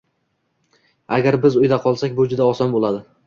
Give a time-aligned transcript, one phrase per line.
[1.17, 3.05] Agar biz uyda qolsak, bu juda oson bo'ladi